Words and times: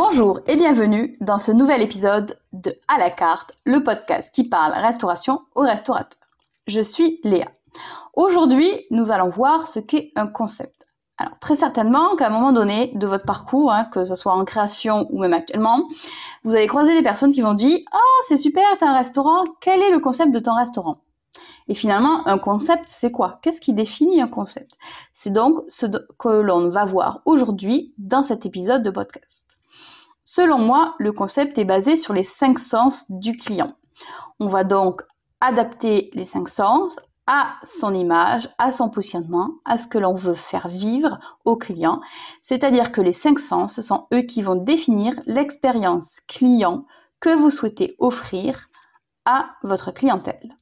Bonjour 0.00 0.38
et 0.46 0.54
bienvenue 0.54 1.16
dans 1.20 1.40
ce 1.40 1.50
nouvel 1.50 1.82
épisode 1.82 2.38
de 2.52 2.72
À 2.86 2.98
la 2.98 3.10
carte, 3.10 3.52
le 3.66 3.82
podcast 3.82 4.32
qui 4.32 4.44
parle 4.44 4.72
restauration 4.74 5.40
aux 5.56 5.62
restaurateurs. 5.62 6.20
Je 6.68 6.80
suis 6.80 7.18
Léa. 7.24 7.48
Aujourd'hui, 8.14 8.70
nous 8.92 9.10
allons 9.10 9.28
voir 9.28 9.66
ce 9.66 9.80
qu'est 9.80 10.12
un 10.14 10.28
concept. 10.28 10.86
Alors 11.18 11.36
très 11.40 11.56
certainement 11.56 12.14
qu'à 12.14 12.28
un 12.28 12.30
moment 12.30 12.52
donné 12.52 12.92
de 12.94 13.08
votre 13.08 13.24
parcours, 13.24 13.72
hein, 13.72 13.86
que 13.86 14.04
ce 14.04 14.14
soit 14.14 14.34
en 14.34 14.44
création 14.44 15.08
ou 15.10 15.18
même 15.18 15.34
actuellement, 15.34 15.82
vous 16.44 16.54
allez 16.54 16.68
croiser 16.68 16.94
des 16.94 17.02
personnes 17.02 17.32
qui 17.32 17.42
vont 17.42 17.54
dire 17.54 17.80
«Ah, 17.92 17.98
oh, 18.00 18.22
c'est 18.28 18.36
super, 18.36 18.62
t'as 18.78 18.90
un 18.90 18.96
restaurant, 18.96 19.42
quel 19.60 19.82
est 19.82 19.90
le 19.90 19.98
concept 19.98 20.32
de 20.32 20.38
ton 20.38 20.54
restaurant?» 20.54 20.98
Et 21.66 21.74
finalement, 21.74 22.24
un 22.28 22.38
concept, 22.38 22.84
c'est 22.86 23.10
quoi? 23.10 23.40
Qu'est-ce 23.42 23.60
qui 23.60 23.72
définit 23.72 24.20
un 24.20 24.28
concept? 24.28 24.74
C'est 25.12 25.32
donc 25.32 25.58
ce 25.66 25.86
que 25.86 26.28
l'on 26.28 26.68
va 26.68 26.84
voir 26.84 27.20
aujourd'hui 27.24 27.94
dans 27.98 28.22
cet 28.22 28.46
épisode 28.46 28.84
de 28.84 28.90
podcast. 28.90 29.57
Selon 30.30 30.58
moi, 30.58 30.94
le 30.98 31.10
concept 31.10 31.56
est 31.56 31.64
basé 31.64 31.96
sur 31.96 32.12
les 32.12 32.22
cinq 32.22 32.58
sens 32.58 33.06
du 33.08 33.34
client. 33.34 33.72
On 34.40 34.46
va 34.46 34.62
donc 34.62 35.00
adapter 35.40 36.10
les 36.12 36.26
cinq 36.26 36.50
sens 36.50 36.96
à 37.26 37.54
son 37.64 37.94
image, 37.94 38.50
à 38.58 38.70
son 38.70 38.90
positionnement, 38.90 39.52
à 39.64 39.78
ce 39.78 39.86
que 39.86 39.96
l'on 39.96 40.12
veut 40.12 40.34
faire 40.34 40.68
vivre 40.68 41.18
au 41.46 41.56
client. 41.56 42.02
C'est-à-dire 42.42 42.92
que 42.92 43.00
les 43.00 43.14
cinq 43.14 43.38
sens, 43.38 43.76
ce 43.76 43.80
sont 43.80 44.06
eux 44.12 44.20
qui 44.20 44.42
vont 44.42 44.54
définir 44.54 45.18
l'expérience 45.24 46.18
client 46.26 46.84
que 47.20 47.34
vous 47.34 47.50
souhaitez 47.50 47.96
offrir 47.98 48.68
à 49.24 49.52
votre 49.62 49.92
clientèle. 49.92 50.54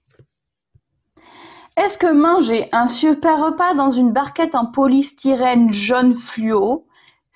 Est-ce 1.76 1.98
que 1.98 2.12
manger 2.12 2.68
un 2.70 2.86
super 2.86 3.44
repas 3.44 3.74
dans 3.74 3.90
une 3.90 4.12
barquette 4.12 4.54
en 4.54 4.66
polystyrène 4.66 5.72
jaune 5.72 6.14
fluo, 6.14 6.86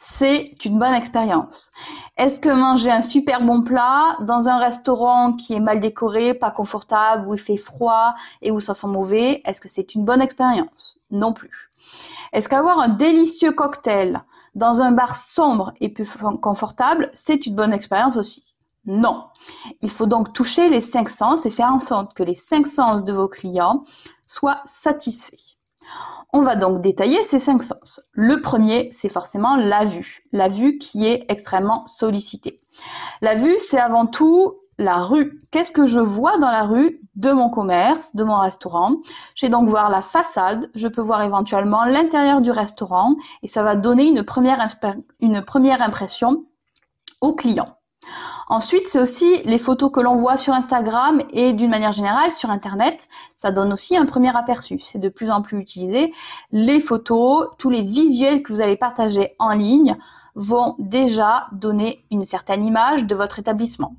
c'est 0.03 0.65
une 0.65 0.79
bonne 0.79 0.95
expérience. 0.95 1.71
Est-ce 2.17 2.41
que 2.41 2.49
manger 2.49 2.91
un 2.91 3.03
super 3.03 3.43
bon 3.43 3.63
plat 3.63 4.17
dans 4.21 4.49
un 4.49 4.57
restaurant 4.57 5.35
qui 5.35 5.53
est 5.53 5.61
mal 5.61 5.79
décoré, 5.79 6.33
pas 6.33 6.51
confortable, 6.51 7.29
où 7.29 7.35
il 7.35 7.39
fait 7.39 7.59
froid 7.59 8.15
et 8.41 8.51
où 8.51 8.61
ça 8.61 8.73
sent 8.73 8.87
mauvais, 8.87 9.43
est-ce 9.45 9.61
que 9.61 9.69
c'est 9.69 9.95
une 9.95 10.07
bonne 10.07 10.23
expérience? 10.23 10.97
Non 11.11 11.35
plus. 11.35 11.69
Est-ce 12.33 12.49
qu'avoir 12.49 12.79
un 12.79 12.89
délicieux 12.89 13.53
cocktail 13.53 14.23
dans 14.55 14.81
un 14.81 14.91
bar 14.91 15.15
sombre 15.15 15.75
et 15.83 15.91
plus 15.91 16.11
confortable, 16.41 17.11
c'est 17.13 17.45
une 17.45 17.55
bonne 17.55 17.75
expérience 17.75 18.17
aussi? 18.17 18.57
Non. 18.87 19.27
Il 19.83 19.91
faut 19.91 20.07
donc 20.07 20.33
toucher 20.33 20.71
les 20.71 20.81
cinq 20.81 21.11
sens 21.11 21.45
et 21.45 21.51
faire 21.51 21.75
en 21.75 21.79
sorte 21.79 22.15
que 22.15 22.23
les 22.23 22.35
cinq 22.35 22.67
sens 22.67 23.05
de 23.05 23.13
vos 23.13 23.29
clients 23.29 23.83
soient 24.27 24.63
satisfaits. 24.65 25.60
On 26.33 26.43
va 26.43 26.55
donc 26.55 26.81
détailler 26.81 27.23
ces 27.25 27.41
cinq 27.41 27.63
sens. 27.63 28.01
Le 28.13 28.41
premier, 28.41 28.89
c'est 28.93 29.09
forcément 29.09 29.57
la 29.57 29.85
vue. 29.85 30.25
La 30.33 30.49
vue 30.49 30.79
qui 30.79 31.07
est 31.07 31.25
extrêmement 31.29 31.85
sollicitée. 31.87 32.61
La 33.21 33.35
vue, 33.35 33.57
c'est 33.59 33.81
avant 33.81 34.07
tout 34.07 34.61
la 34.81 34.99
rue. 34.99 35.39
Qu'est-ce 35.51 35.71
que 35.71 35.87
je 35.87 36.01
vois 36.01 36.39
dans 36.39 36.51
la 36.51 36.63
rue 36.63 37.01
de 37.15 37.33
mon 37.33 37.51
commerce, 37.51 38.15
de 38.17 38.25
mon 38.25 38.39
restaurant? 38.39 38.97
Je 39.35 39.47
vais 39.47 39.51
donc 39.51 39.69
voir 39.69 39.91
la 39.91 40.01
façade, 40.01 40.71
je 40.75 40.89
peux 40.89 41.03
voir 41.03 41.23
éventuellement 41.23 41.85
l'intérieur 41.85 42.41
du 42.41 42.51
restaurant 42.51 43.15
et 43.43 43.47
ça 43.47 43.63
va 43.63 43.77
donner 43.77 44.05
une 44.05 44.23
première, 44.23 44.61
impression 45.83 46.47
au 47.21 47.35
client. 47.35 47.77
Ensuite, 48.51 48.89
c'est 48.89 48.99
aussi 48.99 49.41
les 49.45 49.61
photos 49.61 49.93
que 49.93 50.01
l'on 50.01 50.17
voit 50.17 50.37
sur 50.37 50.53
Instagram 50.55 51.23
et 51.33 51.53
d'une 51.53 51.71
manière 51.71 51.93
générale 51.93 52.33
sur 52.33 52.51
Internet. 52.51 53.09
Ça 53.37 53.53
donne 53.53 53.73
aussi 53.73 53.97
un 53.97 54.07
premier 54.07 54.37
aperçu. 54.37 54.81
C'est 54.81 54.99
de 54.99 55.09
plus 55.09 55.31
en 55.31 55.41
plus 55.41 55.61
utilisé. 55.61 56.13
Les 56.51 56.81
photos, 56.81 57.47
tous 57.59 57.71
les 57.71 57.83
visuels 57.83 58.43
que 58.43 58.53
vous 58.53 58.61
allez 58.61 58.77
partager 58.77 59.37
en 59.39 59.53
ligne 59.53 59.97
vont 60.35 60.75
déjà 60.81 61.47
donner 61.53 62.05
une 62.11 62.25
certaine 62.25 62.65
image 62.65 63.05
de 63.05 63.15
votre 63.15 63.39
établissement. 63.39 63.95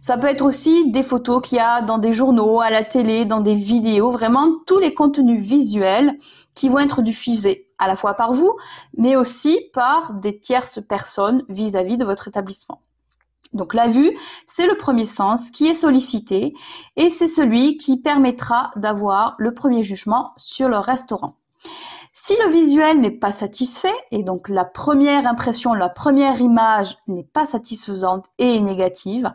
Ça 0.00 0.18
peut 0.18 0.26
être 0.26 0.44
aussi 0.44 0.90
des 0.90 1.04
photos 1.04 1.40
qu'il 1.40 1.58
y 1.58 1.60
a 1.60 1.80
dans 1.80 1.98
des 1.98 2.12
journaux, 2.12 2.60
à 2.60 2.70
la 2.70 2.82
télé, 2.82 3.24
dans 3.24 3.40
des 3.40 3.54
vidéos, 3.54 4.10
vraiment 4.10 4.48
tous 4.66 4.80
les 4.80 4.94
contenus 4.94 5.40
visuels 5.40 6.18
qui 6.56 6.68
vont 6.68 6.80
être 6.80 7.02
diffusés 7.02 7.68
à 7.78 7.86
la 7.86 7.94
fois 7.94 8.14
par 8.14 8.32
vous, 8.32 8.56
mais 8.98 9.14
aussi 9.14 9.60
par 9.72 10.12
des 10.14 10.40
tierces 10.40 10.80
personnes 10.82 11.44
vis 11.48 11.76
à 11.76 11.84
-vis 11.84 11.96
de 11.96 12.04
votre 12.04 12.26
établissement. 12.26 12.80
Donc 13.54 13.72
la 13.72 13.86
vue, 13.86 14.16
c'est 14.46 14.66
le 14.66 14.76
premier 14.76 15.06
sens 15.06 15.50
qui 15.50 15.66
est 15.68 15.74
sollicité 15.74 16.54
et 16.96 17.08
c'est 17.08 17.28
celui 17.28 17.76
qui 17.76 17.96
permettra 17.96 18.72
d'avoir 18.76 19.34
le 19.38 19.54
premier 19.54 19.82
jugement 19.82 20.32
sur 20.36 20.68
le 20.68 20.76
restaurant. 20.78 21.36
Si 22.12 22.34
le 22.44 22.50
visuel 22.50 23.00
n'est 23.00 23.10
pas 23.10 23.32
satisfait 23.32 23.94
et 24.10 24.22
donc 24.22 24.48
la 24.48 24.64
première 24.64 25.26
impression, 25.26 25.72
la 25.72 25.88
première 25.88 26.40
image 26.40 26.96
n'est 27.08 27.24
pas 27.24 27.46
satisfaisante 27.46 28.26
et 28.38 28.60
négative, 28.60 29.32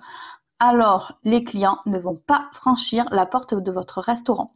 alors 0.60 1.14
les 1.24 1.44
clients 1.44 1.80
ne 1.86 1.98
vont 1.98 2.16
pas 2.16 2.50
franchir 2.54 3.06
la 3.12 3.26
porte 3.26 3.54
de 3.54 3.72
votre 3.72 4.00
restaurant. 4.00 4.54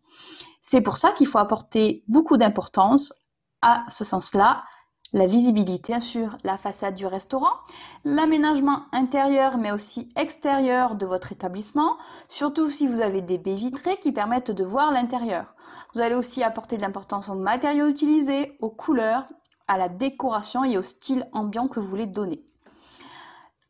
C'est 0.62 0.82
pour 0.82 0.98
ça 0.98 1.12
qu'il 1.12 1.28
faut 1.28 1.38
apporter 1.38 2.04
beaucoup 2.08 2.38
d'importance 2.38 3.14
à 3.62 3.84
ce 3.90 4.04
sens-là 4.04 4.64
la 5.14 5.28
visibilité, 5.28 5.94
bien 5.94 6.00
sûr, 6.00 6.38
la 6.44 6.58
façade 6.58 6.96
du 6.96 7.06
restaurant, 7.06 7.54
l'aménagement 8.04 8.86
intérieur 8.92 9.58
mais 9.58 9.72
aussi 9.72 10.10
extérieur 10.16 10.96
de 10.96 11.06
votre 11.06 11.32
établissement, 11.32 11.98
surtout 12.28 12.68
si 12.68 12.88
vous 12.88 13.00
avez 13.00 13.22
des 13.22 13.38
baies 13.38 13.54
vitrées 13.54 13.98
qui 13.98 14.12
permettent 14.12 14.52
de 14.52 14.64
voir 14.64 14.92
l'intérieur. 14.92 15.54
Vous 15.94 16.02
allez 16.02 16.16
aussi 16.16 16.44
apporter 16.44 16.78
de 16.78 16.82
l'importance 16.82 17.30
aux 17.30 17.36
matériaux 17.36 17.88
utilisés, 17.88 18.58
aux 18.60 18.72
couleurs, 18.72 19.26
à 19.68 19.78
la 19.78 19.88
décoration 19.88 20.64
et 20.64 20.78
au 20.80 20.84
style 20.84 21.28
ambiant 21.32 21.68
que 21.68 21.80
vous 21.80 21.88
voulez 21.88 22.08
donner. 22.08 22.44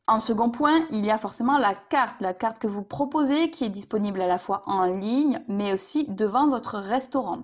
En 0.07 0.19
second 0.19 0.49
point, 0.49 0.85
il 0.91 1.05
y 1.05 1.11
a 1.11 1.17
forcément 1.17 1.57
la 1.57 1.75
carte, 1.75 2.19
la 2.19 2.33
carte 2.33 2.59
que 2.59 2.67
vous 2.67 2.83
proposez 2.83 3.51
qui 3.51 3.65
est 3.65 3.69
disponible 3.69 4.21
à 4.21 4.27
la 4.27 4.37
fois 4.37 4.61
en 4.65 4.85
ligne 4.85 5.39
mais 5.49 5.73
aussi 5.73 6.05
devant 6.07 6.47
votre 6.47 6.77
restaurant. 6.77 7.43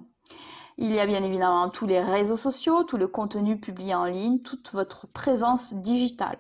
Il 0.82 0.94
y 0.94 1.02
a 1.02 1.06
bien 1.06 1.26
évidemment 1.26 1.68
tous 1.68 1.86
les 1.86 2.00
réseaux 2.00 2.38
sociaux, 2.38 2.84
tout 2.84 2.96
le 2.96 3.10
contenu 3.10 3.60
publié 3.60 3.94
en 3.94 4.06
ligne, 4.06 4.40
toute 4.40 4.72
votre 4.72 5.08
présence 5.08 5.74
digitale. 5.74 6.38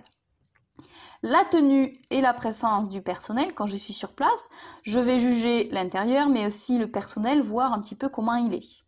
La 1.24 1.44
tenue 1.44 1.94
et 2.10 2.22
la 2.22 2.34
présence 2.34 2.88
du 2.88 3.02
personnel, 3.02 3.54
quand 3.54 3.66
je 3.66 3.76
suis 3.76 3.92
sur 3.92 4.14
place, 4.14 4.48
je 4.82 5.02
vais 5.02 5.20
juger 5.20 5.68
l'intérieur, 5.74 6.30
mais 6.30 6.48
aussi 6.48 6.78
le 6.78 6.90
personnel, 6.90 7.42
voir 7.42 7.74
un 7.74 7.82
petit 7.82 7.96
peu 7.96 8.08
comment 8.08 8.36
il 8.36 8.54
est. 8.54 8.86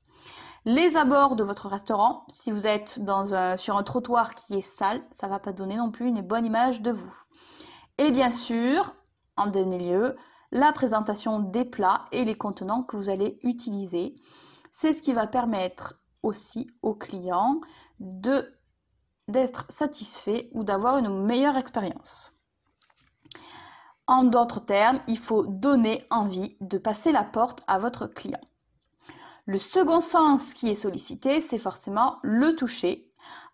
Les 0.63 0.95
abords 0.95 1.35
de 1.35 1.43
votre 1.43 1.67
restaurant, 1.67 2.23
si 2.29 2.49
vous 2.49 2.65
êtes 2.65 3.01
sur 3.57 3.75
un 3.75 3.83
trottoir 3.83 4.35
qui 4.35 4.53
est 4.53 4.61
sale, 4.61 5.03
ça 5.11 5.27
ne 5.27 5.33
va 5.33 5.39
pas 5.39 5.51
donner 5.51 5.75
non 5.75 5.91
plus 5.91 6.07
une 6.07 6.21
bonne 6.21 6.45
image 6.45 6.79
de 6.79 6.91
vous. 6.91 7.13
Et 7.97 8.11
bien 8.11 8.31
sûr, 8.31 8.93
en 9.35 9.47
dernier 9.47 9.79
lieu, 9.79 10.15
la 10.51 10.71
présentation 10.71 11.39
des 11.39 11.65
plats 11.65 12.05
et 12.13 12.23
les 12.23 12.35
contenants 12.35 12.83
que 12.83 12.95
vous 12.95 13.09
allez 13.09 13.37
utiliser. 13.43 14.13
C'est 14.71 14.93
ce 14.93 15.01
qui 15.01 15.13
va 15.13 15.27
permettre 15.27 15.99
aussi 16.23 16.67
aux 16.81 16.95
clients 16.95 17.59
de 17.99 18.57
d'être 19.27 19.65
satisfaits 19.69 20.49
ou 20.53 20.63
d'avoir 20.63 20.97
une 20.97 21.23
meilleure 21.25 21.57
expérience. 21.57 22.33
En 24.07 24.23
d'autres 24.23 24.59
termes, 24.59 24.99
il 25.07 25.17
faut 25.17 25.45
donner 25.45 26.05
envie 26.09 26.57
de 26.59 26.77
passer 26.77 27.11
la 27.11 27.23
porte 27.23 27.61
à 27.67 27.77
votre 27.77 28.07
client. 28.07 28.41
Le 29.45 29.57
second 29.57 30.01
sens 30.01 30.53
qui 30.53 30.69
est 30.69 30.75
sollicité, 30.75 31.39
c'est 31.39 31.59
forcément 31.59 32.17
le 32.23 32.55
toucher. 32.55 33.07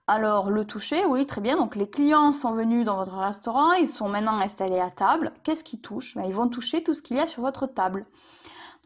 Alors 0.08 0.50
le 0.50 0.66
toucher, 0.66 1.06
oui, 1.06 1.26
très 1.26 1.42
bien. 1.42 1.58
Donc 1.58 1.76
les 1.76 1.90
clients 1.90 2.32
sont 2.32 2.54
venus 2.54 2.86
dans 2.86 2.96
votre 2.96 3.18
restaurant, 3.18 3.74
ils 3.74 3.88
sont 3.88 4.08
maintenant 4.08 4.40
installés 4.40 4.80
à 4.80 4.90
table. 4.90 5.32
Qu'est-ce 5.44 5.64
qu'ils 5.64 5.82
touchent 5.82 6.16
ben, 6.16 6.24
Ils 6.24 6.34
vont 6.34 6.48
toucher 6.48 6.84
tout 6.84 6.94
ce 6.94 7.02
qu'il 7.02 7.18
y 7.18 7.20
a 7.20 7.28
sur 7.28 7.42
votre 7.42 7.68
table. 7.68 8.06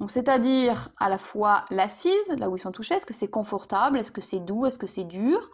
C'est-à-dire 0.07 0.89
à 0.99 1.09
la 1.09 1.17
fois 1.17 1.65
l'assise, 1.69 2.29
là 2.37 2.49
où 2.49 2.55
ils 2.55 2.59
sont 2.59 2.71
touchés, 2.71 2.95
est-ce 2.95 3.05
que 3.05 3.13
c'est 3.13 3.29
confortable, 3.29 3.99
est-ce 3.99 4.11
que 4.11 4.21
c'est 4.21 4.39
doux, 4.39 4.65
est-ce 4.65 4.79
que 4.79 4.87
c'est 4.87 5.03
dur? 5.03 5.51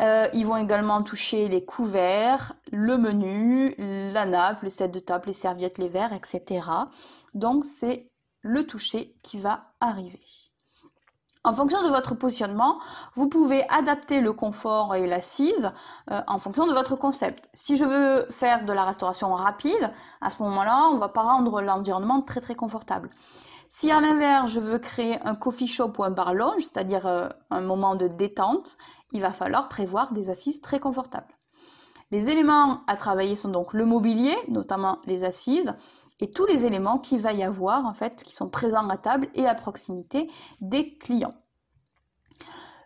Euh, 0.00 0.26
ils 0.32 0.46
vont 0.46 0.56
également 0.56 1.02
toucher 1.02 1.48
les 1.48 1.64
couverts, 1.64 2.54
le 2.72 2.98
menu, 2.98 3.74
la 3.78 4.26
nappe, 4.26 4.62
le 4.62 4.70
set 4.70 4.90
de 4.90 4.98
table, 4.98 5.24
les 5.28 5.32
serviettes, 5.32 5.78
les 5.78 5.88
verres, 5.88 6.12
etc. 6.12 6.68
Donc 7.34 7.64
c'est 7.64 8.10
le 8.42 8.66
toucher 8.66 9.16
qui 9.22 9.38
va 9.38 9.72
arriver. 9.80 10.20
En 11.46 11.52
fonction 11.52 11.82
de 11.82 11.88
votre 11.88 12.14
positionnement, 12.14 12.78
vous 13.14 13.28
pouvez 13.28 13.68
adapter 13.68 14.20
le 14.20 14.32
confort 14.32 14.94
et 14.94 15.06
l'assise 15.06 15.70
euh, 16.10 16.22
en 16.26 16.38
fonction 16.38 16.66
de 16.66 16.72
votre 16.72 16.96
concept. 16.96 17.50
Si 17.52 17.76
je 17.76 17.84
veux 17.84 18.26
faire 18.30 18.64
de 18.64 18.72
la 18.72 18.82
restauration 18.84 19.34
rapide, 19.34 19.92
à 20.22 20.30
ce 20.30 20.42
moment-là, 20.42 20.88
on 20.90 20.94
ne 20.94 21.00
va 21.00 21.08
pas 21.08 21.20
rendre 21.20 21.60
l'environnement 21.60 22.22
très 22.22 22.40
très 22.40 22.54
confortable. 22.54 23.10
Si 23.76 23.90
à 23.90 24.00
l'inverse, 24.00 24.52
je 24.52 24.60
veux 24.60 24.78
créer 24.78 25.20
un 25.22 25.34
coffee 25.34 25.66
shop 25.66 25.94
ou 25.98 26.04
un 26.04 26.12
bar 26.12 26.32
lounge, 26.32 26.62
c'est-à-dire 26.62 27.08
euh, 27.08 27.28
un 27.50 27.60
moment 27.60 27.96
de 27.96 28.06
détente, 28.06 28.78
il 29.10 29.20
va 29.20 29.32
falloir 29.32 29.68
prévoir 29.68 30.12
des 30.12 30.30
assises 30.30 30.60
très 30.60 30.78
confortables. 30.78 31.34
Les 32.12 32.28
éléments 32.28 32.84
à 32.86 32.94
travailler 32.94 33.34
sont 33.34 33.48
donc 33.48 33.72
le 33.72 33.84
mobilier, 33.84 34.36
notamment 34.46 35.00
les 35.06 35.24
assises, 35.24 35.74
et 36.20 36.30
tous 36.30 36.46
les 36.46 36.64
éléments 36.64 37.00
qu'il 37.00 37.20
va 37.20 37.32
y 37.32 37.42
avoir 37.42 37.84
en 37.84 37.94
fait 37.94 38.22
qui 38.22 38.32
sont 38.32 38.48
présents 38.48 38.88
à 38.88 38.96
table 38.96 39.26
et 39.34 39.44
à 39.44 39.56
proximité 39.56 40.30
des 40.60 40.96
clients. 40.96 41.34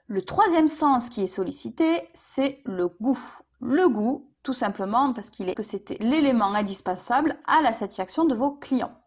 Le 0.07 0.23
troisième 0.23 0.69
sens 0.69 1.11
qui 1.11 1.21
est 1.21 1.27
sollicité, 1.27 2.09
c'est 2.15 2.63
le 2.65 2.89
goût. 2.89 3.21
Le 3.61 3.91
goût, 3.91 4.31
tout 4.43 4.55
simplement 4.55 5.13
parce 5.13 5.29
qu'il 5.29 5.51
est 5.51 5.55
que 5.55 5.63
c'était 5.63 5.99
l'élément 6.01 6.55
indispensable 6.55 7.37
à 7.47 7.61
la 7.61 7.75
satisfaction 7.75 8.25
de 8.25 8.35
vos 8.35 8.53
clients. 8.53 8.99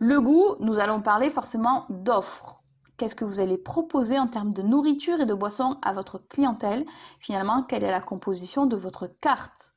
Le 0.00 0.20
goût, 0.20 0.54
nous 0.60 0.78
allons 0.78 1.00
parler 1.00 1.28
forcément 1.28 1.84
d'offres. 1.90 2.62
Qu'est-ce 2.96 3.16
que 3.16 3.24
vous 3.24 3.40
allez 3.40 3.58
proposer 3.58 4.16
en 4.16 4.28
termes 4.28 4.52
de 4.52 4.62
nourriture 4.62 5.20
et 5.20 5.26
de 5.26 5.34
boissons 5.34 5.76
à 5.82 5.92
votre 5.92 6.18
clientèle? 6.28 6.84
Finalement, 7.18 7.64
quelle 7.64 7.82
est 7.82 7.90
la 7.90 8.00
composition 8.00 8.66
de 8.66 8.76
votre 8.76 9.08
carte? 9.20 9.74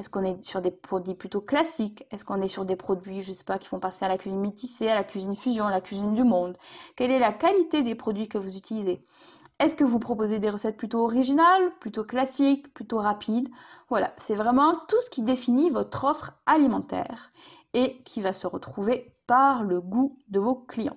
Est-ce 0.00 0.10
qu'on 0.10 0.24
est 0.24 0.42
sur 0.42 0.60
des 0.60 0.72
produits 0.72 1.14
plutôt 1.14 1.40
classiques? 1.40 2.04
Est-ce 2.10 2.24
qu'on 2.24 2.40
est 2.40 2.48
sur 2.48 2.64
des 2.64 2.74
produits, 2.74 3.22
je 3.22 3.30
ne 3.30 3.36
sais 3.36 3.44
pas, 3.44 3.58
qui 3.58 3.68
font 3.68 3.78
passer 3.78 4.04
à 4.04 4.08
la 4.08 4.18
cuisine 4.18 4.40
métissée, 4.40 4.88
à 4.88 4.96
la 4.96 5.04
cuisine 5.04 5.36
fusion, 5.36 5.66
à 5.66 5.70
la 5.70 5.80
cuisine 5.80 6.14
du 6.14 6.24
monde? 6.24 6.58
Quelle 6.96 7.12
est 7.12 7.20
la 7.20 7.32
qualité 7.32 7.84
des 7.84 7.94
produits 7.94 8.28
que 8.28 8.38
vous 8.38 8.56
utilisez? 8.56 9.04
Est-ce 9.60 9.76
que 9.76 9.84
vous 9.84 10.00
proposez 10.00 10.40
des 10.40 10.50
recettes 10.50 10.78
plutôt 10.78 11.04
originales, 11.04 11.72
plutôt 11.78 12.02
classiques, 12.02 12.74
plutôt 12.74 12.98
rapides? 12.98 13.50
Voilà, 13.88 14.12
c'est 14.16 14.34
vraiment 14.34 14.72
tout 14.72 15.00
ce 15.00 15.10
qui 15.10 15.22
définit 15.22 15.70
votre 15.70 16.06
offre 16.06 16.32
alimentaire 16.46 17.30
et 17.72 18.02
qui 18.02 18.20
va 18.20 18.32
se 18.32 18.48
retrouver 18.48 19.14
par 19.30 19.62
le 19.62 19.80
goût 19.80 20.18
de 20.26 20.40
vos 20.40 20.56
clients. 20.56 20.96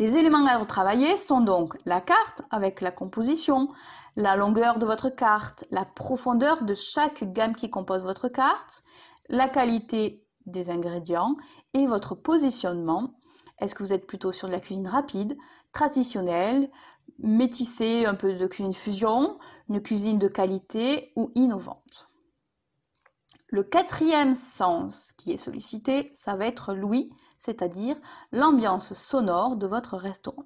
Les 0.00 0.16
éléments 0.16 0.44
à 0.46 0.58
retravailler 0.58 1.16
sont 1.16 1.40
donc 1.40 1.78
la 1.84 2.00
carte 2.00 2.42
avec 2.50 2.80
la 2.80 2.90
composition, 2.90 3.68
la 4.16 4.34
longueur 4.34 4.80
de 4.80 4.84
votre 4.84 5.10
carte, 5.10 5.64
la 5.70 5.84
profondeur 5.84 6.64
de 6.64 6.74
chaque 6.74 7.22
gamme 7.32 7.54
qui 7.54 7.70
compose 7.70 8.02
votre 8.02 8.26
carte, 8.26 8.82
la 9.28 9.46
qualité 9.46 10.26
des 10.46 10.70
ingrédients 10.70 11.36
et 11.72 11.86
votre 11.86 12.16
positionnement. 12.16 13.14
Est-ce 13.60 13.76
que 13.76 13.84
vous 13.84 13.92
êtes 13.92 14.08
plutôt 14.08 14.32
sur 14.32 14.48
de 14.48 14.52
la 14.52 14.58
cuisine 14.58 14.88
rapide, 14.88 15.36
traditionnelle, 15.72 16.68
métissée, 17.20 18.06
un 18.06 18.16
peu 18.16 18.34
de 18.34 18.46
cuisine 18.48 18.74
fusion, 18.74 19.38
une 19.68 19.80
cuisine 19.80 20.18
de 20.18 20.26
qualité 20.26 21.12
ou 21.14 21.30
innovante? 21.36 22.08
Le 23.46 23.62
quatrième 23.62 24.34
sens 24.34 25.12
qui 25.16 25.32
est 25.32 25.36
sollicité, 25.36 26.12
ça 26.18 26.34
va 26.34 26.46
être 26.46 26.74
l'ouïe, 26.74 27.10
c'est-à-dire 27.38 27.96
l'ambiance 28.32 28.94
sonore 28.94 29.56
de 29.56 29.66
votre 29.66 29.96
restaurant. 29.96 30.44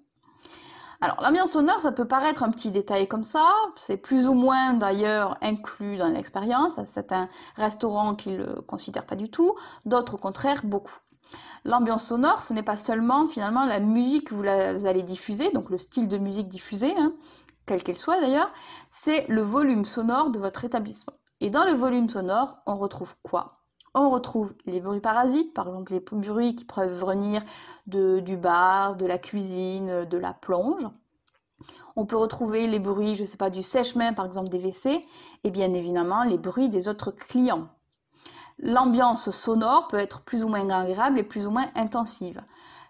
Alors 1.01 1.21
l'ambiance 1.23 1.53
sonore, 1.53 1.79
ça 1.79 1.93
peut 1.93 2.09
paraître 2.09 2.43
un 2.43 2.51
petit 2.51 2.71
détail 2.71 3.07
comme 3.07 3.23
ça, 3.23 3.47
c'est 3.77 3.97
plus 3.97 4.27
ou 4.27 4.35
moins 4.35 4.75
d'ailleurs 4.75 5.39
inclus 5.43 5.97
dans 5.97 6.09
l'expérience. 6.09 6.81
Certains 6.87 7.29
restaurants 7.55 8.17
qui 8.17 8.37
le 8.37 8.63
considèrent 8.63 9.07
pas 9.07 9.15
du 9.15 9.31
tout, 9.31 9.55
d'autres 9.85 10.15
au 10.15 10.19
contraire 10.19 10.63
beaucoup. 10.65 10.99
L'ambiance 11.65 12.07
sonore, 12.07 12.43
ce 12.43 12.53
n'est 12.53 12.65
pas 12.65 12.75
seulement 12.75 13.29
finalement 13.29 13.65
la 13.65 13.79
musique 13.79 14.29
que 14.29 14.35
vous, 14.35 14.87
allez 14.87 15.05
diffuser, 15.05 15.51
donc 15.53 15.71
le 15.71 15.79
style 15.79 16.09
de 16.09 16.19
musique 16.19 16.49
diffusé, 16.49 16.93
hein, 16.97 17.13
quelle 17.65 17.85
qu'elle 17.85 17.99
soit 17.99 18.21
d'ailleurs, 18.21 18.51
c'est 18.91 19.25
le 19.29 19.43
volume 19.43 19.85
sonore 19.85 20.31
de 20.31 20.41
votre 20.41 20.65
établissement. 20.65 21.15
Et 21.41 21.51
dans 21.51 21.65
le 21.65 21.73
volume 21.73 22.09
sonore, 22.09 22.59
on 22.67 22.77
retrouve 22.77 23.15
quoi? 23.23 23.47
On 23.95 24.11
retrouve 24.11 24.55
les 24.67 24.81
bruits 24.81 25.01
parasites, 25.01 25.55
par 25.55 25.67
exemple 25.67 25.93
les 25.93 26.01
bruits 26.01 26.55
qui 26.55 26.65
peuvent 26.65 27.05
venir 27.05 27.43
du 27.87 28.37
bar, 28.37 28.97
de 28.97 29.07
la 29.07 29.19
cuisine, 29.19 30.05
de 30.05 30.19
la 30.19 30.35
plonge. 30.35 30.87
On 31.97 32.07
peut 32.07 32.17
retrouver 32.17 32.67
les 32.67 32.79
bruits, 32.79 33.17
je 33.17 33.23
ne 33.23 33.27
sais 33.27 33.37
pas, 33.37 33.51
du 33.51 33.63
sèche-main, 33.63 34.13
par 34.13 34.27
exemple 34.27 34.49
des 34.49 34.59
WC, 34.59 35.05
et 35.43 35.51
bien 35.51 35.73
évidemment 35.73 36.23
les 36.23 36.39
bruits 36.39 36.69
des 36.69 36.89
autres 36.89 37.11
clients. 37.11 37.69
L'ambiance 38.61 39.31
sonore 39.31 39.89
peut 39.89 39.97
être 39.97 40.23
plus 40.23 40.45
ou 40.45 40.49
moins 40.49 40.69
agréable 40.71 41.19
et 41.19 41.25
plus 41.25 41.47
ou 41.47 41.51
moins 41.51 41.71
intensive. 41.75 42.43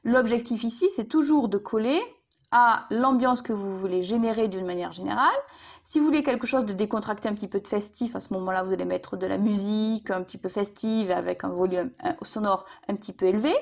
L'objectif 0.04 0.64
ici, 0.64 0.88
c'est 0.94 1.08
toujours 1.08 1.48
de 1.48 1.58
coller 1.58 2.02
à 2.50 2.86
l'ambiance 2.90 3.42
que 3.42 3.52
vous 3.52 3.76
voulez 3.76 4.02
générer 4.02 4.48
d'une 4.48 4.64
manière 4.64 4.92
générale. 4.92 5.36
Si 5.82 5.98
vous 5.98 6.06
voulez 6.06 6.22
quelque 6.22 6.46
chose 6.46 6.64
de 6.64 6.72
décontracté, 6.72 7.28
un 7.28 7.34
petit 7.34 7.48
peu 7.48 7.60
de 7.60 7.68
festif, 7.68 8.16
à 8.16 8.20
ce 8.20 8.32
moment-là, 8.34 8.62
vous 8.62 8.72
allez 8.72 8.84
mettre 8.84 9.16
de 9.16 9.26
la 9.26 9.38
musique 9.38 10.10
un 10.10 10.22
petit 10.22 10.38
peu 10.38 10.48
festive 10.48 11.10
avec 11.10 11.44
un 11.44 11.50
volume 11.50 11.90
sonore 12.22 12.64
un 12.88 12.94
petit 12.94 13.12
peu 13.12 13.26
élevé. 13.26 13.54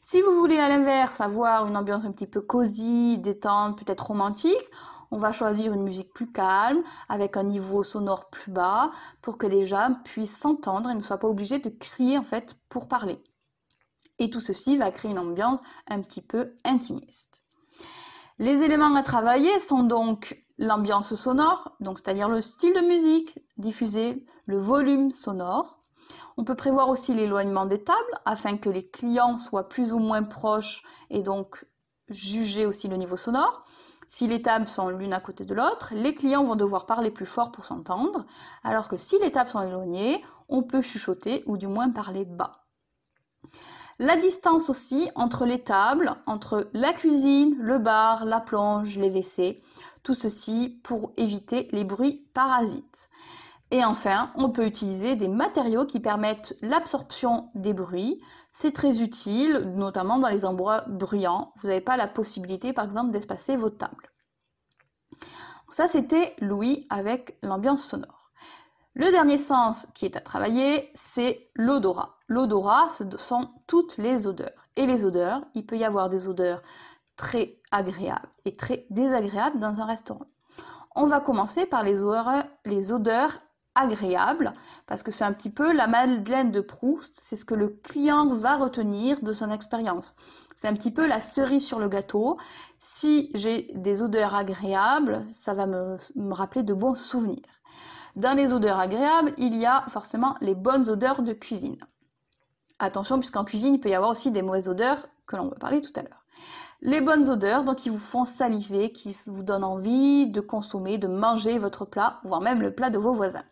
Si 0.00 0.20
vous 0.20 0.32
voulez 0.38 0.58
à 0.58 0.68
l'inverse 0.68 1.20
avoir 1.20 1.66
une 1.66 1.76
ambiance 1.76 2.04
un 2.04 2.12
petit 2.12 2.26
peu 2.26 2.40
cosy, 2.40 3.18
détente, 3.18 3.78
peut-être 3.78 4.06
romantique, 4.06 4.70
on 5.10 5.18
va 5.18 5.32
choisir 5.32 5.72
une 5.72 5.82
musique 5.82 6.12
plus 6.12 6.30
calme, 6.30 6.82
avec 7.08 7.36
un 7.36 7.42
niveau 7.42 7.82
sonore 7.82 8.28
plus 8.28 8.52
bas, 8.52 8.90
pour 9.22 9.38
que 9.38 9.46
les 9.46 9.64
gens 9.66 9.96
puissent 10.04 10.36
s'entendre 10.36 10.90
et 10.90 10.94
ne 10.94 11.00
soient 11.00 11.18
pas 11.18 11.28
obligés 11.28 11.58
de 11.58 11.70
crier 11.70 12.18
en 12.18 12.24
fait 12.24 12.56
pour 12.68 12.88
parler. 12.88 13.22
Et 14.18 14.30
tout 14.30 14.40
ceci 14.40 14.76
va 14.76 14.90
créer 14.90 15.10
une 15.10 15.18
ambiance 15.18 15.60
un 15.88 16.00
petit 16.00 16.22
peu 16.22 16.54
intimiste. 16.64 17.42
Les 18.40 18.62
éléments 18.62 18.94
à 18.94 19.02
travailler 19.02 19.58
sont 19.58 19.82
donc 19.82 20.44
l'ambiance 20.58 21.16
sonore, 21.16 21.76
c'est-à-dire 21.80 22.28
le 22.28 22.40
style 22.40 22.72
de 22.72 22.86
musique 22.86 23.36
diffusé, 23.56 24.24
le 24.46 24.58
volume 24.58 25.12
sonore. 25.12 25.80
On 26.36 26.44
peut 26.44 26.54
prévoir 26.54 26.88
aussi 26.88 27.12
l'éloignement 27.14 27.66
des 27.66 27.82
tables 27.82 27.98
afin 28.24 28.56
que 28.56 28.70
les 28.70 28.86
clients 28.86 29.38
soient 29.38 29.68
plus 29.68 29.92
ou 29.92 29.98
moins 29.98 30.22
proches 30.22 30.84
et 31.10 31.24
donc 31.24 31.66
juger 32.10 32.64
aussi 32.64 32.86
le 32.86 32.96
niveau 32.96 33.16
sonore. 33.16 33.64
Si 34.06 34.28
les 34.28 34.40
tables 34.40 34.68
sont 34.68 34.88
l'une 34.88 35.14
à 35.14 35.20
côté 35.20 35.44
de 35.44 35.54
l'autre, 35.54 35.92
les 35.92 36.14
clients 36.14 36.44
vont 36.44 36.54
devoir 36.54 36.86
parler 36.86 37.10
plus 37.10 37.26
fort 37.26 37.50
pour 37.50 37.64
s'entendre, 37.64 38.24
alors 38.62 38.86
que 38.86 38.96
si 38.96 39.18
les 39.18 39.32
tables 39.32 39.50
sont 39.50 39.66
éloignées, 39.66 40.22
on 40.48 40.62
peut 40.62 40.80
chuchoter 40.80 41.42
ou 41.46 41.56
du 41.56 41.66
moins 41.66 41.90
parler 41.90 42.24
bas. 42.24 42.67
La 44.00 44.16
distance 44.16 44.70
aussi 44.70 45.10
entre 45.16 45.44
les 45.44 45.58
tables, 45.58 46.14
entre 46.26 46.70
la 46.72 46.92
cuisine, 46.92 47.56
le 47.58 47.78
bar, 47.78 48.24
la 48.24 48.40
plonge, 48.40 48.96
les 48.96 49.10
WC, 49.10 49.60
tout 50.04 50.14
ceci 50.14 50.80
pour 50.84 51.12
éviter 51.16 51.66
les 51.72 51.82
bruits 51.82 52.28
parasites. 52.32 53.10
Et 53.72 53.84
enfin, 53.84 54.32
on 54.36 54.50
peut 54.50 54.66
utiliser 54.66 55.16
des 55.16 55.26
matériaux 55.26 55.84
qui 55.84 55.98
permettent 55.98 56.56
l'absorption 56.62 57.50
des 57.56 57.74
bruits. 57.74 58.22
C'est 58.52 58.72
très 58.72 59.02
utile, 59.02 59.72
notamment 59.74 60.18
dans 60.18 60.28
les 60.28 60.44
endroits 60.44 60.84
bruyants. 60.86 61.52
Vous 61.56 61.66
n'avez 61.66 61.80
pas 61.80 61.96
la 61.96 62.06
possibilité, 62.06 62.72
par 62.72 62.84
exemple, 62.84 63.10
d'espacer 63.10 63.56
vos 63.56 63.68
tables. 63.68 64.12
Ça, 65.70 65.88
c'était 65.88 66.36
Louis 66.38 66.86
avec 66.88 67.36
l'ambiance 67.42 67.84
sonore. 67.84 68.30
Le 68.94 69.10
dernier 69.10 69.36
sens 69.36 69.88
qui 69.92 70.06
est 70.06 70.16
à 70.16 70.20
travailler, 70.20 70.90
c'est 70.94 71.50
l'odorat. 71.54 72.17
L'odorat, 72.28 72.88
ce 72.90 73.04
sont 73.16 73.50
toutes 73.66 73.96
les 73.96 74.26
odeurs. 74.26 74.68
Et 74.76 74.86
les 74.86 75.04
odeurs, 75.04 75.42
il 75.54 75.66
peut 75.66 75.76
y 75.76 75.84
avoir 75.84 76.08
des 76.08 76.28
odeurs 76.28 76.62
très 77.16 77.58
agréables 77.72 78.28
et 78.44 78.54
très 78.54 78.86
désagréables 78.90 79.58
dans 79.58 79.80
un 79.80 79.86
restaurant. 79.86 80.26
On 80.94 81.06
va 81.06 81.20
commencer 81.20 81.66
par 81.66 81.82
les 81.82 82.02
odeurs, 82.02 82.44
les 82.64 82.92
odeurs 82.92 83.38
agréables, 83.74 84.52
parce 84.86 85.02
que 85.02 85.10
c'est 85.10 85.24
un 85.24 85.32
petit 85.32 85.50
peu 85.50 85.72
la 85.72 85.86
Madeleine 85.86 86.50
de 86.50 86.60
Proust, 86.60 87.14
c'est 87.18 87.36
ce 87.36 87.44
que 87.44 87.54
le 87.54 87.68
client 87.68 88.34
va 88.34 88.56
retenir 88.56 89.20
de 89.22 89.32
son 89.32 89.50
expérience. 89.50 90.14
C'est 90.56 90.68
un 90.68 90.74
petit 90.74 90.90
peu 90.90 91.06
la 91.06 91.20
cerise 91.20 91.64
sur 91.64 91.78
le 91.78 91.88
gâteau. 91.88 92.36
Si 92.78 93.30
j'ai 93.34 93.70
des 93.74 94.02
odeurs 94.02 94.34
agréables, 94.34 95.24
ça 95.30 95.54
va 95.54 95.66
me 95.66 95.98
rappeler 96.32 96.62
de 96.62 96.74
bons 96.74 96.96
souvenirs. 96.96 97.62
Dans 98.16 98.36
les 98.36 98.52
odeurs 98.52 98.80
agréables, 98.80 99.32
il 99.38 99.56
y 99.56 99.64
a 99.64 99.84
forcément 99.88 100.34
les 100.40 100.56
bonnes 100.56 100.88
odeurs 100.90 101.22
de 101.22 101.32
cuisine. 101.32 101.78
Attention, 102.78 103.18
puisqu'en 103.18 103.44
cuisine, 103.44 103.74
il 103.74 103.80
peut 103.80 103.88
y 103.88 103.94
avoir 103.94 104.10
aussi 104.10 104.30
des 104.30 104.42
mauvaises 104.42 104.68
odeurs 104.68 105.08
que 105.26 105.36
l'on 105.36 105.48
va 105.48 105.56
parler 105.56 105.80
tout 105.80 105.92
à 105.96 106.02
l'heure. 106.02 106.24
Les 106.80 107.00
bonnes 107.00 107.28
odeurs, 107.28 107.64
donc, 107.64 107.76
qui 107.76 107.88
vous 107.88 107.98
font 107.98 108.24
saliver, 108.24 108.92
qui 108.92 109.16
vous 109.26 109.42
donnent 109.42 109.64
envie 109.64 110.28
de 110.28 110.40
consommer, 110.40 110.96
de 110.96 111.08
manger 111.08 111.58
votre 111.58 111.84
plat, 111.84 112.20
voire 112.24 112.40
même 112.40 112.62
le 112.62 112.72
plat 112.72 112.90
de 112.90 112.98
vos 112.98 113.12
voisins. 113.12 113.44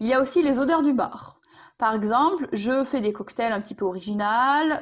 Il 0.00 0.08
y 0.08 0.14
a 0.14 0.20
aussi 0.20 0.42
les 0.42 0.58
odeurs 0.58 0.82
du 0.82 0.92
bar. 0.92 1.38
Par 1.78 1.94
exemple, 1.94 2.48
je 2.52 2.84
fais 2.84 3.00
des 3.00 3.12
cocktails 3.12 3.52
un 3.52 3.60
petit 3.60 3.74
peu 3.74 3.84
originaux, 3.84 4.24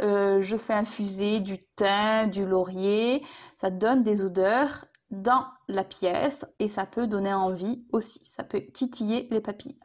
euh, 0.03 0.41
je 0.41 0.57
fais 0.57 0.75
infuser 0.75 1.41
du 1.41 1.59
thym, 1.77 2.31
du 2.31 2.47
laurier, 2.47 3.23
ça 3.57 3.71
donne 3.71 4.03
des 4.03 4.25
odeurs 4.25 4.85
dans 5.11 5.45
la 5.69 5.85
pièce 5.85 6.47
et 6.59 6.69
ça 6.69 6.85
peut 6.87 7.07
donner 7.07 7.33
envie 7.33 7.85
aussi, 7.93 8.21
ça 8.25 8.45
peut 8.45 8.63
titiller 8.73 9.27
les 9.31 9.41
papilles. 9.41 9.79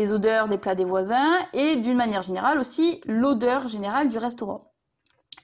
Les 0.00 0.14
odeurs 0.14 0.48
des 0.48 0.56
plats 0.56 0.74
des 0.74 0.86
voisins 0.86 1.30
et 1.52 1.76
d'une 1.76 1.98
manière 1.98 2.22
générale 2.22 2.58
aussi 2.58 3.02
l'odeur 3.04 3.68
générale 3.68 4.08
du 4.08 4.16
restaurant. 4.16 4.60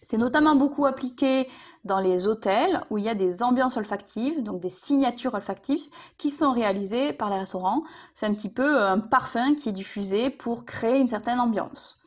C'est 0.00 0.16
notamment 0.16 0.56
beaucoup 0.56 0.86
appliqué 0.86 1.46
dans 1.84 2.00
les 2.00 2.26
hôtels 2.26 2.80
où 2.88 2.96
il 2.96 3.04
y 3.04 3.10
a 3.10 3.14
des 3.14 3.42
ambiances 3.42 3.76
olfactives, 3.76 4.42
donc 4.42 4.60
des 4.60 4.70
signatures 4.70 5.34
olfactives 5.34 5.86
qui 6.16 6.30
sont 6.30 6.52
réalisées 6.52 7.12
par 7.12 7.28
les 7.28 7.36
restaurants. 7.36 7.82
C'est 8.14 8.24
un 8.24 8.32
petit 8.32 8.48
peu 8.48 8.82
un 8.82 8.98
parfum 8.98 9.54
qui 9.56 9.68
est 9.68 9.72
diffusé 9.72 10.30
pour 10.30 10.64
créer 10.64 10.96
une 10.96 11.08
certaine 11.08 11.38
ambiance. 11.38 11.98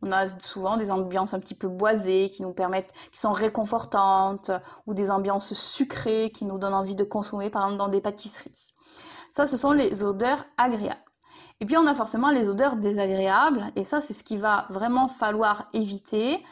On 0.00 0.10
a 0.10 0.28
souvent 0.40 0.78
des 0.78 0.90
ambiances 0.90 1.34
un 1.34 1.40
petit 1.40 1.54
peu 1.54 1.68
boisées 1.68 2.30
qui 2.30 2.40
nous 2.40 2.54
permettent, 2.54 2.94
qui 3.12 3.18
sont 3.18 3.32
réconfortantes, 3.32 4.50
ou 4.86 4.94
des 4.94 5.10
ambiances 5.10 5.52
sucrées 5.52 6.30
qui 6.30 6.46
nous 6.46 6.56
donnent 6.56 6.72
envie 6.72 6.96
de 6.96 7.04
consommer, 7.04 7.50
par 7.50 7.64
exemple 7.64 7.80
dans 7.80 7.88
des 7.88 8.00
pâtisseries. 8.00 8.72
Ça, 9.30 9.44
ce 9.44 9.58
sont 9.58 9.72
les 9.72 10.04
odeurs 10.04 10.46
agréables. 10.56 11.02
Et 11.60 11.66
puis 11.66 11.76
on 11.76 11.86
a 11.86 11.94
forcément 11.94 12.30
les 12.30 12.48
odeurs 12.48 12.76
désagréables, 12.76 13.66
et 13.74 13.84
ça 13.84 14.00
c'est 14.00 14.14
ce 14.14 14.22
qu'il 14.22 14.38
va 14.38 14.66
vraiment 14.70 15.08
falloir 15.08 15.68
éviter. 15.72 16.42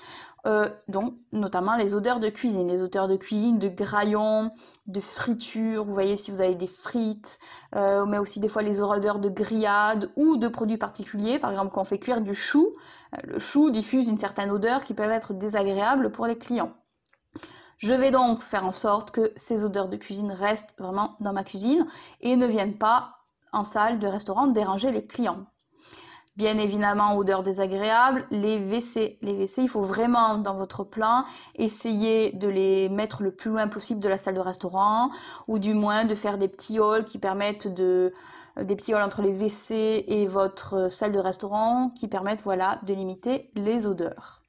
euh, 0.46 0.68
donc 0.88 1.14
notamment 1.32 1.76
les 1.76 1.94
odeurs 1.94 2.20
de 2.20 2.28
cuisine, 2.28 2.68
les 2.68 2.80
odeurs 2.82 3.08
de 3.08 3.16
cuisine, 3.16 3.58
de 3.58 3.68
graillon, 3.68 4.52
de 4.86 5.00
friture. 5.00 5.84
Vous 5.84 5.92
voyez 5.92 6.16
si 6.16 6.30
vous 6.30 6.40
avez 6.40 6.54
des 6.54 6.68
frites, 6.68 7.38
euh, 7.74 8.06
mais 8.06 8.18
aussi 8.18 8.38
des 8.40 8.48
fois 8.48 8.62
les 8.62 8.80
odeurs 8.80 9.18
de 9.18 9.28
grillade 9.28 10.10
ou 10.16 10.36
de 10.36 10.48
produits 10.48 10.76
particuliers. 10.76 11.38
Par 11.38 11.50
exemple, 11.50 11.72
quand 11.72 11.82
on 11.82 11.84
fait 11.84 11.98
cuire 11.98 12.20
du 12.20 12.34
chou, 12.34 12.72
euh, 13.14 13.18
le 13.24 13.38
chou 13.38 13.70
diffuse 13.70 14.08
une 14.08 14.18
certaine 14.18 14.50
odeur 14.50 14.84
qui 14.84 14.94
peut 14.94 15.02
être 15.02 15.34
désagréable 15.34 16.12
pour 16.12 16.26
les 16.26 16.38
clients. 16.38 16.72
Je 17.78 17.94
vais 17.94 18.10
donc 18.10 18.40
faire 18.40 18.64
en 18.64 18.72
sorte 18.72 19.10
que 19.10 19.32
ces 19.36 19.64
odeurs 19.64 19.88
de 19.88 19.96
cuisine 19.96 20.32
restent 20.32 20.74
vraiment 20.78 21.16
dans 21.20 21.32
ma 21.32 21.44
cuisine 21.44 21.86
et 22.20 22.36
ne 22.36 22.46
viennent 22.46 22.78
pas 22.78 23.16
en 23.52 23.64
salle 23.64 23.98
de 23.98 24.06
restaurant 24.06 24.46
déranger 24.46 24.92
les 24.92 25.06
clients. 25.06 25.46
Bien 26.36 26.58
évidemment, 26.58 27.16
odeur 27.16 27.42
désagréable, 27.42 28.26
les 28.30 28.58
WC. 28.58 29.18
Les 29.22 29.32
WC, 29.32 29.62
il 29.62 29.68
faut 29.70 29.80
vraiment, 29.80 30.36
dans 30.36 30.54
votre 30.54 30.84
plan, 30.84 31.24
essayer 31.54 32.32
de 32.32 32.46
les 32.46 32.90
mettre 32.90 33.22
le 33.22 33.30
plus 33.30 33.50
loin 33.50 33.68
possible 33.68 34.00
de 34.00 34.08
la 34.08 34.18
salle 34.18 34.34
de 34.34 34.40
restaurant, 34.40 35.10
ou 35.48 35.58
du 35.58 35.72
moins 35.72 36.04
de 36.04 36.14
faire 36.14 36.36
des 36.36 36.48
petits 36.48 36.78
halls 36.78 37.06
qui 37.06 37.18
permettent 37.18 37.68
de, 37.68 38.12
des 38.60 38.76
petits 38.76 38.92
halls 38.92 39.02
entre 39.02 39.22
les 39.22 39.32
WC 39.32 40.04
et 40.08 40.26
votre 40.26 40.90
salle 40.90 41.12
de 41.12 41.18
restaurant, 41.18 41.88
qui 41.98 42.06
permettent, 42.06 42.42
voilà, 42.42 42.80
de 42.82 42.92
limiter 42.92 43.50
les 43.54 43.86
odeurs. 43.86 44.42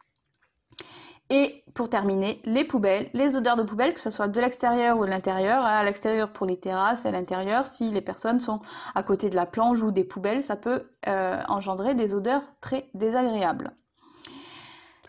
Et 1.30 1.64
pour 1.74 1.90
terminer, 1.90 2.42
les 2.46 2.64
poubelles, 2.64 3.10
les 3.14 3.36
odeurs 3.36 3.58
de 3.58 3.64
poubelles, 3.64 3.94
que 3.94 4.00
ce 4.00 4.10
soit 4.10 4.30
de 4.30 4.40
l'extérieur 4.40 4.98
ou 4.98 5.06
de 5.06 5.10
l'intérieur. 5.10 5.66
À 5.66 5.84
l'extérieur 5.84 6.32
pour 6.32 6.46
les 6.46 6.58
terrasses, 6.58 7.06
à 7.06 7.12
l'intérieur, 7.12 7.68
si 7.68 7.92
les 7.92 8.02
personnes 8.02 8.40
sont 8.40 8.60
à 8.96 9.04
côté 9.04 9.30
de 9.30 9.36
la 9.36 9.46
planche 9.46 9.82
ou 9.82 9.92
des 9.92 10.06
poubelles, 10.06 10.44
ça 10.44 10.56
peut 10.56 10.84
euh, 11.08 11.40
engendrer 11.50 11.96
des 11.96 12.16
odeurs 12.16 12.44
très 12.62 12.90
désagréables. 12.94 13.74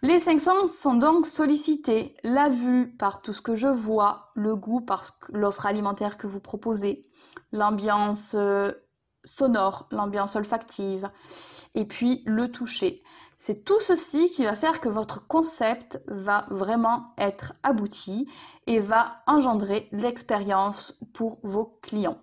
Les 0.02 0.20
cinq 0.20 0.40
sens 0.40 0.76
sont 0.76 0.94
donc 0.94 1.26
sollicités. 1.26 2.14
La 2.22 2.48
vue 2.48 2.94
par 2.98 3.20
tout 3.20 3.32
ce 3.32 3.42
que 3.42 3.54
je 3.54 3.66
vois, 3.66 4.30
le 4.34 4.54
goût 4.54 4.80
par 4.80 5.04
l'offre 5.32 5.66
alimentaire 5.66 6.16
que 6.16 6.28
vous 6.28 6.40
proposez, 6.40 7.02
l'ambiance 7.52 8.34
euh, 8.36 8.70
sonore, 9.24 9.88
l'ambiance 9.90 10.36
olfactive, 10.36 11.10
et 11.74 11.84
puis 11.84 12.22
le 12.26 12.50
toucher. 12.50 13.02
C'est 13.40 13.64
tout 13.64 13.80
ceci 13.80 14.30
qui 14.30 14.44
va 14.44 14.56
faire 14.56 14.80
que 14.80 14.88
votre 14.88 15.28
concept 15.28 16.02
va 16.08 16.44
vraiment 16.50 17.14
être 17.18 17.52
abouti 17.62 18.28
et 18.66 18.80
va 18.80 19.10
engendrer 19.28 19.88
l'expérience 19.92 20.98
pour 21.12 21.38
vos 21.44 21.78
clients. 21.80 22.16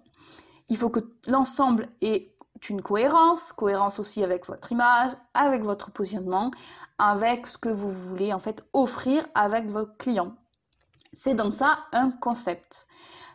Il 0.68 0.76
faut 0.76 0.90
que 0.90 1.00
l'ensemble 1.26 1.88
ait 2.02 2.36
une 2.70 2.82
cohérence, 2.82 3.54
cohérence 3.54 3.98
aussi 4.00 4.26
avec 4.26 4.46
votre 4.48 4.74
image, 4.74 5.14
avec 5.34 5.64
votre 5.64 5.90
positionnement, 5.90 6.52
avec 6.98 7.48
ce 7.48 7.58
que 7.58 7.70
vous 7.70 7.92
voulez 7.92 8.34
en 8.34 8.40
fait 8.40 8.66
offrir 8.74 9.26
avec 9.36 9.68
vos 9.68 9.86
clients. 9.86 10.36
C'est 11.14 11.34
donc 11.34 11.54
ça 11.54 11.80
un 11.94 12.12
concept. 12.12 12.90